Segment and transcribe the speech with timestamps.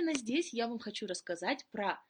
[0.00, 2.00] именно здесь я вам хочу рассказать про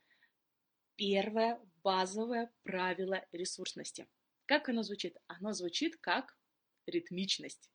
[0.97, 4.07] первое базовое правило ресурсности.
[4.47, 5.17] Как оно звучит?
[5.27, 6.37] Оно звучит как
[6.87, 7.69] ритмичность.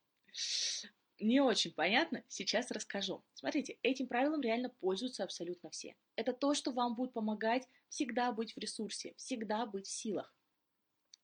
[1.18, 3.24] Не очень понятно, сейчас расскажу.
[3.34, 5.96] Смотрите, этим правилом реально пользуются абсолютно все.
[6.14, 10.34] Это то, что вам будет помогать всегда быть в ресурсе, всегда быть в силах.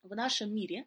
[0.02, 0.86] В нашем мире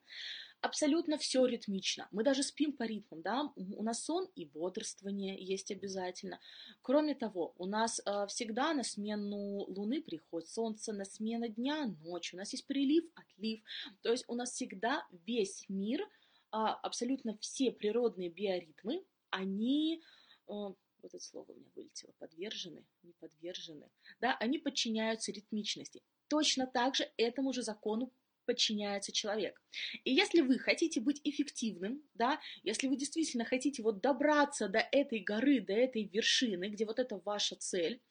[0.66, 2.08] абсолютно все ритмично.
[2.12, 6.40] Мы даже спим по ритмам, да, у нас сон и бодрствование есть обязательно.
[6.82, 12.34] Кроме того, у нас э, всегда на смену Луны приходит Солнце, на смену дня ночь,
[12.34, 13.62] у нас есть прилив, отлив,
[14.02, 16.08] то есть у нас всегда весь мир, э,
[16.52, 20.02] абсолютно все природные биоритмы, они э,
[20.48, 23.90] вот это слово у меня вылетело, подвержены, не подвержены,
[24.20, 26.02] да, они подчиняются ритмичности.
[26.28, 28.12] Точно так же этому же закону
[28.46, 29.62] подчиняется человек.
[30.04, 35.20] И если вы хотите быть эффективным, да, если вы действительно хотите вот добраться до этой
[35.20, 38.02] горы, до этой вершины, где вот это ваша цель,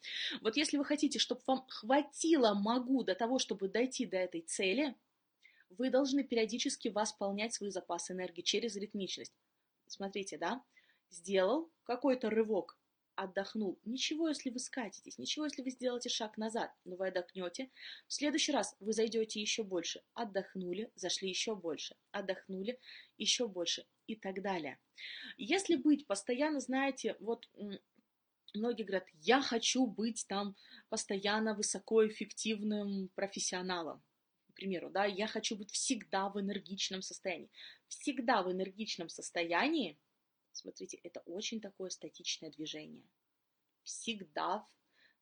[0.40, 4.94] вот если вы хотите, чтобы вам хватило могу до того, чтобы дойти до этой цели,
[5.70, 9.34] вы должны периодически восполнять свои запасы энергии через ритмичность.
[9.86, 10.62] Смотрите, да,
[11.10, 12.78] сделал какой-то рывок,
[13.16, 13.78] отдохнул.
[13.84, 17.70] Ничего, если вы скатитесь, ничего, если вы сделаете шаг назад, но вы отдохнете.
[18.06, 20.02] В следующий раз вы зайдете еще больше.
[20.14, 21.96] Отдохнули, зашли еще больше.
[22.10, 22.78] Отдохнули,
[23.16, 24.78] еще больше и так далее.
[25.36, 27.48] Если быть постоянно, знаете, вот
[28.54, 30.56] многие говорят, я хочу быть там
[30.88, 34.02] постоянно высокоэффективным профессионалом.
[34.50, 37.50] К примеру, да, я хочу быть всегда в энергичном состоянии.
[37.88, 39.98] Всегда в энергичном состоянии
[40.54, 43.04] Смотрите, это очень такое статичное движение.
[43.82, 44.66] Всегда,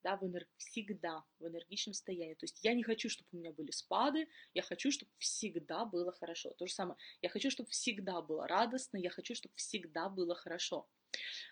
[0.03, 0.47] да, в энер...
[0.57, 2.35] всегда в энергичном состоянии.
[2.35, 6.13] То есть я не хочу, чтобы у меня были спады, я хочу, чтобы всегда было
[6.13, 6.51] хорошо.
[6.59, 10.89] То же самое, я хочу, чтобы всегда было радостно, я хочу, чтобы всегда было хорошо.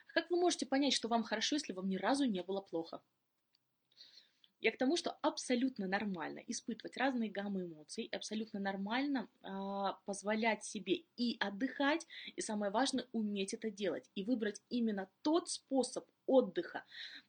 [0.09, 3.03] Как вы можете понять, что вам хорошо, если вам ни разу не было плохо?
[4.61, 9.49] Я к тому, что абсолютно нормально испытывать разные гаммы эмоций, абсолютно нормально э,
[10.05, 12.07] позволять себе и отдыхать,
[12.37, 16.85] и самое важное, уметь это делать, и выбрать именно тот способ отдыха,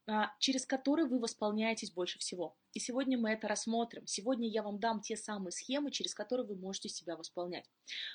[0.07, 2.57] э, через который вы восполняетесь больше всего.
[2.73, 4.05] И сегодня мы это рассмотрим.
[4.07, 7.69] Сегодня я вам дам те самые схемы, через которые вы можете себя восполнять.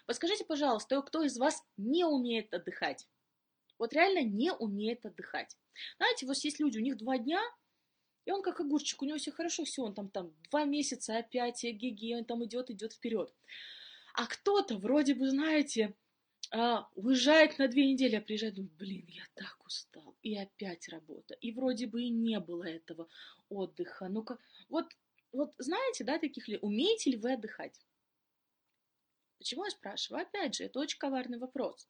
[0.07, 3.09] Подскажите, пожалуйста, кто из вас не умеет отдыхать?
[3.79, 5.57] Вот реально не умеет отдыхать.
[5.99, 7.41] Знаете, вот есть люди, у них два дня,
[8.27, 11.63] и он как огурчик, у него все хорошо, все, он там, там два месяца опять,
[11.63, 13.33] геге, он там идет, идет вперед.
[14.15, 15.95] А кто-то вроде бы, знаете,
[16.51, 21.35] а, уезжает на две недели, а приезжает, думает, блин, я так устал, и опять работа,
[21.35, 23.09] и вроде бы и не было этого
[23.49, 24.09] отдыха.
[24.09, 24.39] Ну-ка,
[24.69, 24.87] вот,
[25.31, 27.81] вот знаете, да, таких ли, умеете ли вы отдыхать?
[29.39, 30.23] Почему я спрашиваю?
[30.23, 31.89] Опять же, это очень коварный вопрос.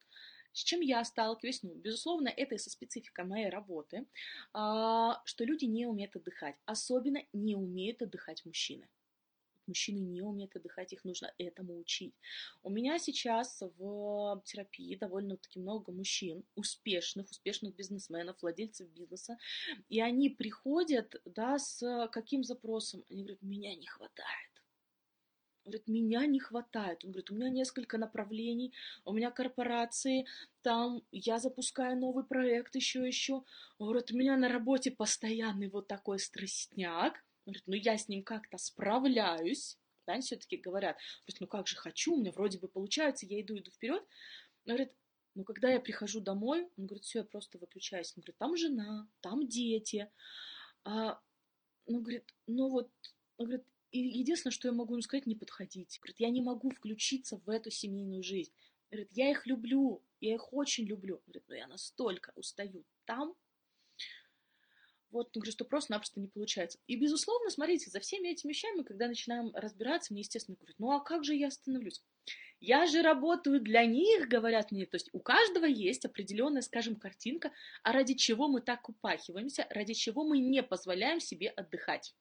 [0.57, 1.63] С чем я сталкиваюсь?
[1.63, 4.07] Ну, безусловно, это и со спецификой моей работы,
[4.55, 6.57] а, что люди не умеют отдыхать.
[6.65, 8.89] Особенно не умеют отдыхать мужчины.
[9.67, 12.15] Мужчины не умеют отдыхать, их нужно этому учить.
[12.63, 19.37] У меня сейчас в терапии довольно-таки много мужчин, успешных, успешных бизнесменов, владельцев бизнеса,
[19.91, 23.05] и они приходят, да, с каким запросом?
[23.11, 24.56] Они говорят, меня не хватает
[25.71, 27.05] говорит, меня не хватает.
[27.05, 28.73] Он говорит, у меня несколько направлений,
[29.05, 30.27] у меня корпорации,
[30.63, 33.45] там я запускаю новый проект, еще, еще.
[33.79, 37.25] Он говорит, у меня на работе постоянный вот такой стрессняк.
[37.45, 39.79] Он говорит, ну я с ним как-то справляюсь.
[40.07, 40.97] Да, они все-таки говорят,
[41.27, 44.03] говорит, ну как же хочу, у меня вроде бы получается, я иду, иду вперед.
[44.67, 44.93] Он говорит,
[45.35, 48.13] но когда я прихожу домой, он говорит, все, я просто выключаюсь.
[48.17, 50.11] Он говорит, там жена, там дети.
[50.85, 51.21] А,
[51.87, 52.91] ну, говорит, ну вот,
[53.37, 53.67] он говорит,
[53.97, 55.99] и единственное, что я могу им сказать, не подходить.
[56.01, 58.53] Говорит, я не могу включиться в эту семейную жизнь.
[58.91, 61.21] Говорит, я их люблю, я их очень люблю.
[61.27, 63.35] Говорит, но я настолько устаю там,
[65.11, 66.79] вот, ну, говорю, что просто-напросто не получается.
[66.87, 71.01] И, безусловно, смотрите, за всеми этими вещами, когда начинаем разбираться, мне, естественно, говорят, ну, а
[71.01, 72.03] как же я остановлюсь?
[72.61, 74.85] Я же работаю для них, говорят мне.
[74.85, 77.53] То есть у каждого есть определенная, скажем, картинка,
[77.83, 82.15] а ради чего мы так упахиваемся, ради чего мы не позволяем себе отдыхать.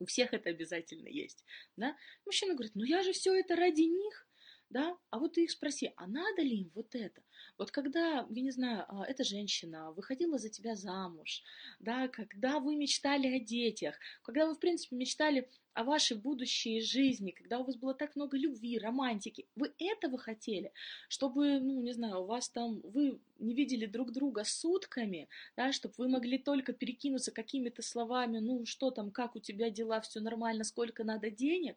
[0.00, 1.44] У всех это обязательно есть.
[1.76, 1.96] Да?
[2.24, 4.26] Мужчина говорит, ну я же все это ради них.
[4.70, 4.96] Да?
[5.10, 7.22] А вот ты их спроси, а надо ли им вот это?
[7.58, 11.42] Вот когда, я не знаю, а, эта женщина выходила за тебя замуж,
[11.80, 17.30] да, когда вы мечтали о детях, когда вы, в принципе, мечтали о вашей будущей жизни,
[17.30, 20.72] когда у вас было так много любви, романтики, вы этого хотели,
[21.08, 25.94] чтобы, ну, не знаю, у вас там, вы не видели друг друга сутками, да, чтобы
[25.98, 30.64] вы могли только перекинуться какими-то словами, ну, что там, как у тебя дела, все нормально,
[30.64, 31.76] сколько надо денег,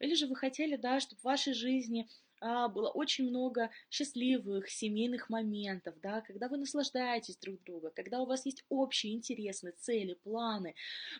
[0.00, 2.08] или же вы хотели, да, чтобы в вашей жизни
[2.40, 8.44] было очень много счастливых семейных моментов, да, когда вы наслаждаетесь друг другом, когда у вас
[8.46, 10.74] есть общие интересы, цели, планы,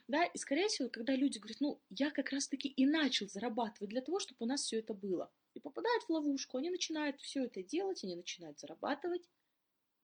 [0.08, 4.02] да, и, скорее всего, когда люди говорят, ну, я как раз-таки и начал зарабатывать для
[4.02, 7.62] того, чтобы у нас все это было, и попадают в ловушку, они начинают все это
[7.62, 9.28] делать, они начинают зарабатывать,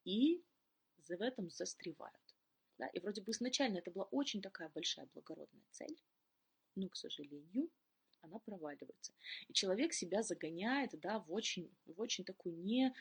[0.05, 0.43] и
[1.07, 2.35] в этом застревают.
[2.77, 2.87] Да?
[2.87, 6.01] И вроде бы изначально это была очень такая большая благородная цель,
[6.75, 7.69] но, к сожалению,
[8.21, 9.13] она проваливается.
[9.47, 12.93] И человек себя загоняет, да, в очень, в очень такую не,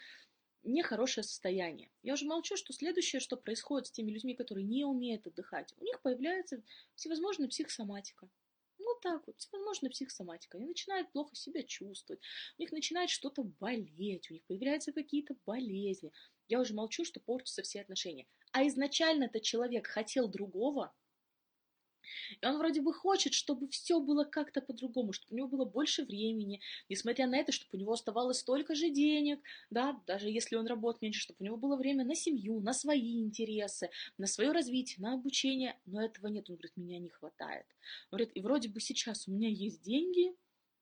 [0.63, 1.91] нехорошее состояние.
[2.03, 5.85] Я уже молчу, что следующее, что происходит с теми людьми, которые не умеют отдыхать, у
[5.85, 6.63] них появляется
[6.95, 8.29] всевозможная психосоматика.
[8.79, 10.59] Ну так вот, всевозможная психосоматика.
[10.59, 12.23] Они начинают плохо себя чувствовать,
[12.59, 16.13] у них начинает что-то болеть, у них появляются какие-то болезни.
[16.49, 18.27] Я уже молчу, что портятся все отношения.
[18.53, 20.93] А изначально этот человек хотел другого,
[22.41, 26.05] и он вроде бы хочет, чтобы все было как-то по-другому, чтобы у него было больше
[26.05, 30.67] времени, несмотря на это, чтобы у него оставалось столько же денег, да, даже если он
[30.67, 34.97] работает меньше, чтобы у него было время на семью, на свои интересы, на свое развитие,
[35.01, 37.67] на обучение, но этого нет, он говорит, меня не хватает.
[38.11, 40.35] Он говорит, и вроде бы сейчас у меня есть деньги,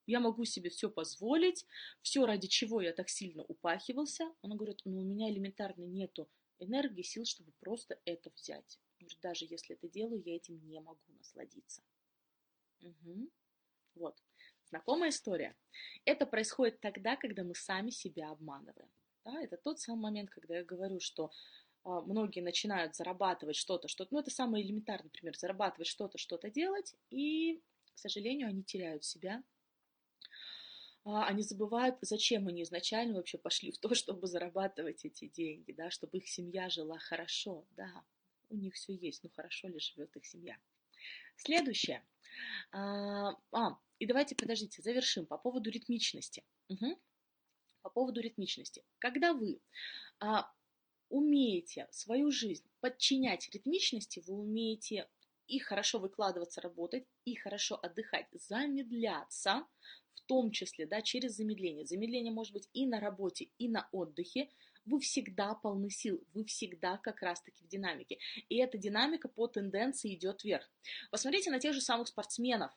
[0.06, 1.66] я могу себе все позволить,
[2.00, 4.24] все ради чего я так сильно упахивался.
[4.40, 6.28] Он говорит, ну у меня элементарно нету
[6.58, 8.78] энергии, сил, чтобы просто это взять.
[8.98, 11.82] Говорит, даже если это делаю, я этим не могу насладиться.
[12.82, 13.30] Угу.
[13.96, 14.22] Вот.
[14.64, 15.56] Знакомая история.
[16.04, 18.90] Это происходит тогда, когда мы сами себя обманываем.
[19.24, 21.30] Да, это тот самый момент, когда я говорю, что
[21.84, 26.94] а, многие начинают зарабатывать что-то, что-то, ну это самый элементарный пример, зарабатывать что-то, что-то делать,
[27.10, 27.62] и,
[27.94, 29.42] к сожалению, они теряют себя,
[31.04, 35.90] а, они забывают, зачем они изначально вообще пошли в то, чтобы зарабатывать эти деньги, да,
[35.90, 38.04] чтобы их семья жила хорошо, да,
[38.50, 40.56] у них все есть, но хорошо ли живет их семья.
[41.36, 42.04] Следующее.
[42.72, 46.44] А, а, и давайте, подождите, завершим по поводу ритмичности.
[46.68, 46.98] Угу.
[47.82, 48.84] По поводу ритмичности.
[48.98, 49.60] Когда вы
[50.20, 50.50] а,
[51.08, 55.08] умеете свою жизнь подчинять ритмичности, вы умеете
[55.46, 59.66] и хорошо выкладываться, работать, и хорошо отдыхать, замедляться,
[60.14, 61.86] в том числе, да, через замедление.
[61.86, 64.50] Замедление может быть и на работе, и на отдыхе,
[64.88, 68.18] вы всегда полны сил, вы всегда как раз-таки в динамике.
[68.48, 70.68] И эта динамика по тенденции идет вверх.
[71.10, 72.72] Посмотрите на тех же самых спортсменов.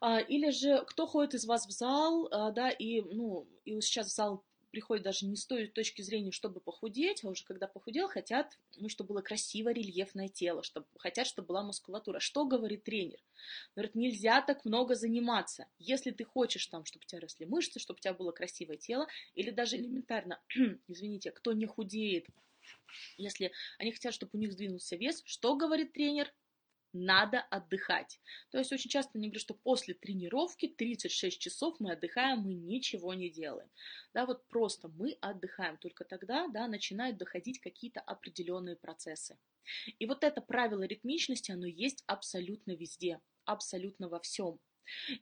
[0.00, 4.08] А, или же кто ходит из вас в зал, а, да, и, ну, и сейчас
[4.08, 8.08] в зал приходит даже не с той точки зрения, чтобы похудеть, а уже когда похудел,
[8.08, 12.20] хотят, ну, чтобы было красивое рельефное тело, чтобы, хотят, чтобы была мускулатура.
[12.20, 13.18] Что говорит тренер?
[13.74, 15.66] Говорит, нельзя так много заниматься.
[15.78, 19.06] Если ты хочешь, там, чтобы у тебя росли мышцы, чтобы у тебя было красивое тело,
[19.34, 20.40] или даже элементарно,
[20.88, 22.26] извините, кто не худеет,
[23.16, 26.32] если они хотят, чтобы у них сдвинулся вес, что говорит тренер?
[26.92, 28.20] Надо отдыхать.
[28.50, 33.14] То есть очень часто мне говорят, что после тренировки 36 часов мы отдыхаем, мы ничего
[33.14, 33.68] не делаем.
[34.14, 35.76] Да, вот просто мы отдыхаем.
[35.78, 39.38] Только тогда да, начинают доходить какие-то определенные процессы.
[39.98, 44.58] И вот это правило ритмичности, оно есть абсолютно везде, абсолютно во всем.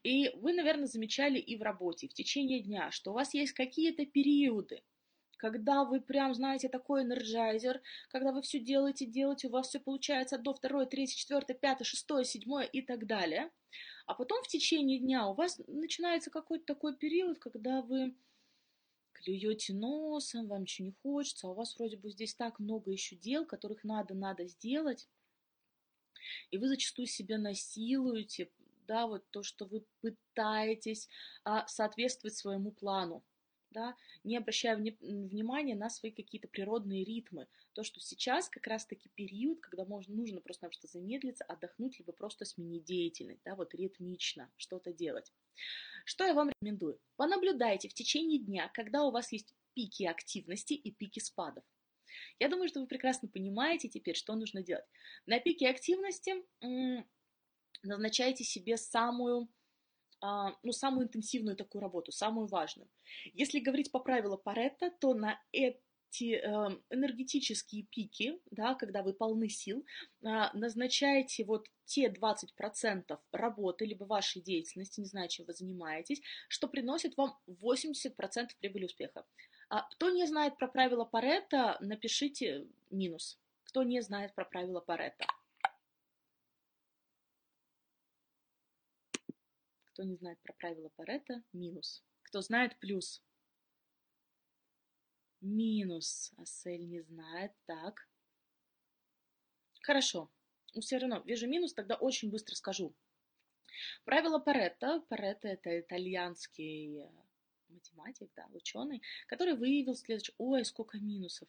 [0.04, 4.06] И вы, наверное, замечали и в работе, в течение дня, что у вас есть какие-то
[4.06, 4.82] периоды,
[5.36, 7.80] когда вы прям, знаете, такой энерджайзер,
[8.10, 12.24] когда вы все делаете, делаете, у вас все получается до второй, третьей, четвертой, пятой, шестой,
[12.24, 13.50] седьмой и так далее.
[14.06, 18.14] А потом в течение дня у вас начинается какой-то такой период, когда вы
[19.12, 23.16] клюете носом, вам ничего не хочется, а у вас вроде бы здесь так много еще
[23.16, 25.08] дел, которых надо-надо сделать,
[26.50, 28.50] и вы зачастую себя насилуете,
[28.87, 31.08] да, вот то, что вы пытаетесь
[31.44, 33.25] а, соответствовать своему плану
[33.70, 37.46] да, не обращая внимания на свои какие-то природные ритмы.
[37.73, 42.85] То, что сейчас как раз-таки период, когда можно, нужно просто-напросто замедлиться, отдохнуть, либо просто сменить
[42.85, 45.32] деятельность, да, вот ритмично что-то делать.
[46.04, 47.00] Что я вам рекомендую?
[47.16, 51.64] Понаблюдайте в течение дня, когда у вас есть пики активности и пики спадов.
[52.38, 54.87] Я думаю, что вы прекрасно понимаете теперь, что нужно делать.
[55.26, 56.35] На пике активности
[57.82, 59.49] назначайте себе самую
[60.20, 62.88] ну, самую интенсивную такую работу, самую важную.
[63.35, 69.49] Если говорить по правилу Паретта, то на эти эм, энергетические пики, да, когда вы полны
[69.49, 69.85] сил,
[70.25, 76.68] а, назначаете вот те 20% работы, либо вашей деятельности, не знаю, чем вы занимаетесь, что
[76.68, 79.25] приносит вам 80% прибыли успеха.
[79.68, 83.38] А кто не знает про правила Паретта, напишите минус.
[83.64, 85.26] Кто не знает про правила Паретта.
[89.96, 92.04] Кто не знает про правило Паретта, минус.
[92.24, 93.22] Кто знает, плюс.
[95.40, 96.34] Минус.
[96.36, 97.52] Асель не знает.
[97.64, 98.06] Так.
[99.80, 100.30] Хорошо.
[100.74, 102.94] Но все равно вижу минус, тогда очень быстро скажу.
[104.04, 105.00] Правило Паретта.
[105.08, 107.08] Паретто это итальянский э,
[107.70, 110.34] математик, да, ученый, который выявил следующее...
[110.36, 111.48] Ой, сколько минусов.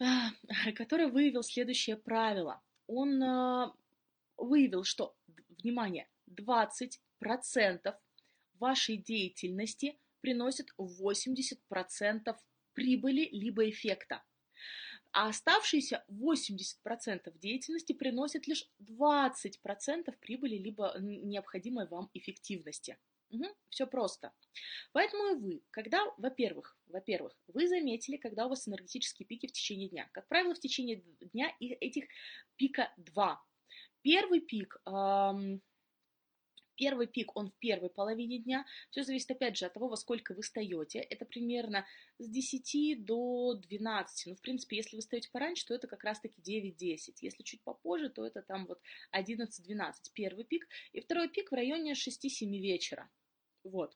[0.00, 0.32] А,
[0.74, 2.60] который выявил следующее правило.
[2.88, 3.76] Он а,
[4.36, 5.14] выявил, что,
[5.62, 6.98] внимание, 20%
[8.54, 12.36] вашей деятельности приносит 80%
[12.74, 14.22] прибыли либо эффекта.
[15.12, 22.96] А оставшиеся 80% деятельности приносят лишь 20% прибыли либо необходимой вам эффективности.
[23.30, 24.32] Угу, все просто.
[24.92, 29.88] Поэтому и вы, когда, во-первых, во-первых, вы заметили, когда у вас энергетические пики в течение
[29.88, 30.08] дня.
[30.12, 32.04] Как правило, в течение дня этих
[32.56, 33.40] пика два.
[34.02, 35.60] Первый пик, эм,
[36.80, 38.64] первый пик, он в первой половине дня.
[38.90, 40.98] Все зависит, опять же, от того, во сколько вы встаете.
[40.98, 41.86] Это примерно
[42.18, 44.26] с 10 до 12.
[44.28, 47.16] Ну, в принципе, если вы встаете пораньше, то это как раз-таки 9-10.
[47.20, 48.80] Если чуть попозже, то это там вот
[49.14, 49.92] 11-12.
[50.14, 50.66] Первый пик.
[50.92, 53.10] И второй пик в районе 6-7 вечера.
[53.62, 53.94] Вот.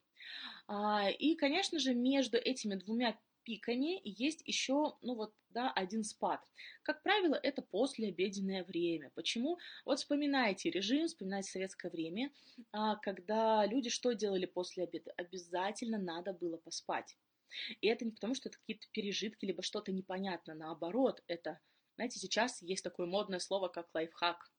[0.67, 6.41] А, и, конечно же, между этими двумя пиками есть еще, ну вот, да, один спад.
[6.83, 9.11] Как правило, это послеобеденное время.
[9.15, 9.59] Почему?
[9.85, 12.33] Вот вспоминайте режим, вспоминайте советское время,
[12.73, 15.13] а, когда люди что делали после обеда?
[15.17, 17.17] Обязательно надо было поспать.
[17.81, 20.55] И это не потому, что это какие-то пережитки, либо что-то непонятно.
[20.55, 21.61] Наоборот, это,
[21.95, 24.51] знаете, сейчас есть такое модное слово, как лайфхак.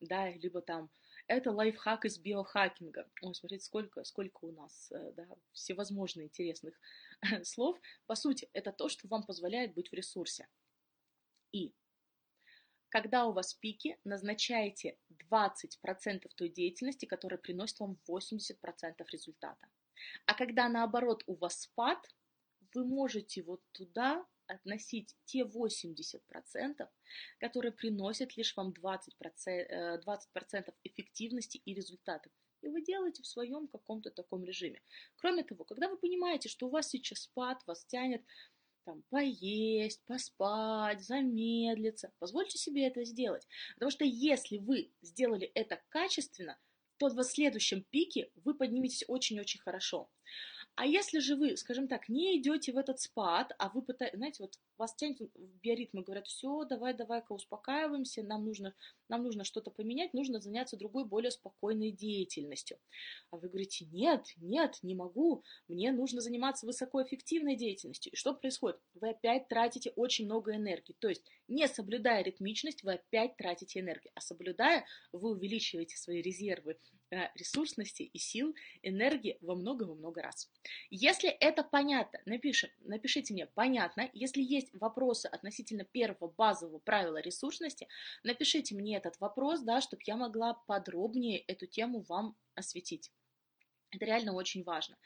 [0.00, 0.90] Да, либо там
[1.30, 3.08] это лайфхак из биохакинга.
[3.22, 6.74] Ой, смотрите, сколько, сколько у нас э, да, всевозможных интересных
[7.44, 7.78] слов.
[8.06, 10.48] По сути, это то, что вам позволяет быть в ресурсе.
[11.52, 11.72] И
[12.88, 14.98] когда у вас пики, назначайте
[15.30, 19.68] 20% той деятельности, которая приносит вам 80% результата.
[20.26, 21.98] А когда наоборот у вас спад,
[22.74, 26.88] вы можете вот туда относить те 80%,
[27.38, 32.32] которые приносят лишь вам 20%, 20 э, эффективности и результатов.
[32.62, 34.82] И вы делаете в своем каком-то таком режиме.
[35.16, 38.22] Кроме того, когда вы понимаете, что у вас сейчас спад, вас тянет
[38.84, 43.46] там, поесть, поспать, замедлиться, позвольте себе это сделать.
[43.74, 46.58] Потому что если вы сделали это качественно,
[46.98, 50.10] то в следующем пике вы подниметесь очень-очень хорошо.
[50.80, 54.42] А если же вы, скажем так, не идете в этот спад, а вы пытаетесь, знаете,
[54.42, 58.74] вот вас тянет в биоритмы, говорят, все, давай, давай-ка успокаиваемся, нам нужно,
[59.10, 62.78] нам нужно что-то поменять, нужно заняться другой, более спокойной деятельностью.
[63.30, 68.14] А вы говорите, нет, нет, не могу, мне нужно заниматься высокоэффективной деятельностью.
[68.14, 68.80] И что происходит?
[68.94, 70.96] Вы опять тратите очень много энергии.
[70.98, 74.12] То есть, не соблюдая ритмичность, вы опять тратите энергию.
[74.14, 76.78] А соблюдая, вы увеличиваете свои резервы
[77.34, 80.50] ресурсности и сил, энергии во много-во много раз.
[80.90, 84.08] Если это понятно, напиши, напишите мне понятно.
[84.12, 87.88] Если есть вопросы относительно первого базового правила ресурсности,
[88.22, 93.10] напишите мне этот вопрос, да, чтобы я могла подробнее эту тему вам осветить.
[93.92, 94.96] Это реально очень важно.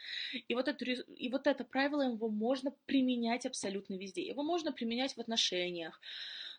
[0.46, 4.26] И вот, это, и вот это правило его можно применять абсолютно везде.
[4.26, 5.98] Его можно применять в отношениях,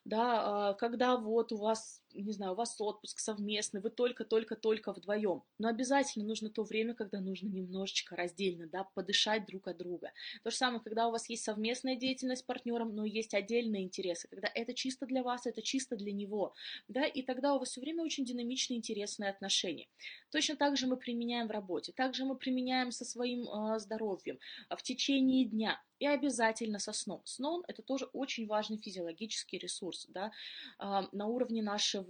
[0.05, 5.43] да, а, когда вот у вас не знаю, у вас отпуск совместный, вы только-только-только вдвоем.
[5.57, 10.11] Но обязательно нужно то время, когда нужно немножечко раздельно, да, подышать друг от друга.
[10.43, 14.27] То же самое, когда у вас есть совместная деятельность с партнером, но есть отдельные интересы,
[14.27, 16.53] когда это чисто для вас, это чисто для него,
[16.87, 19.87] да, и тогда у вас все время очень динамичные, интересные отношения.
[20.31, 24.81] Точно так же мы применяем в работе, также мы применяем со своим э, здоровьем в
[24.81, 25.81] течение дня.
[25.99, 27.21] И обязательно со сном.
[27.23, 30.31] Сон– это тоже очень важный физиологический ресурс да,
[30.77, 32.03] а, на уровне нашего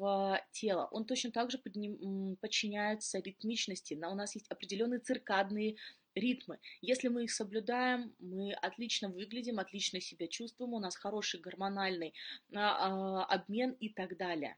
[0.51, 0.87] тела.
[0.91, 3.93] Он точно так же подчиняется ритмичности.
[3.93, 5.75] У нас есть определенные циркадные
[6.15, 6.59] ритмы.
[6.81, 12.13] Если мы их соблюдаем, мы отлично выглядим, отлично себя чувствуем, у нас хороший гормональный
[12.53, 14.57] а, а, обмен и так далее.